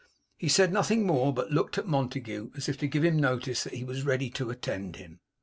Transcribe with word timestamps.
He 0.35 0.49
said 0.49 0.73
nothing 0.73 1.05
more; 1.05 1.31
but 1.31 1.51
looked 1.51 1.77
at 1.77 1.85
Montague 1.85 2.49
as 2.57 2.67
if 2.67 2.75
to 2.79 2.87
give 2.87 3.05
him 3.05 3.17
notice 3.17 3.63
that 3.63 3.75
he 3.75 3.83
was 3.83 4.01
ready 4.01 4.31
to 4.31 4.49
attend 4.49 4.95
him. 4.95 5.19